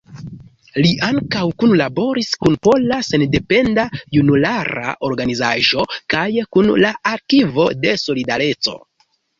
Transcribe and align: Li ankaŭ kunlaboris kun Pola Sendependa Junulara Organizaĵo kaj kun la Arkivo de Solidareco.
Li 0.83 0.93
ankaŭ 1.07 1.43
kunlaboris 1.63 2.31
kun 2.45 2.57
Pola 2.69 2.99
Sendependa 3.09 3.87
Junulara 4.19 4.97
Organizaĵo 5.11 5.89
kaj 6.17 6.29
kun 6.57 6.75
la 6.87 6.97
Arkivo 7.17 7.73
de 7.87 7.99
Solidareco. 8.09 8.81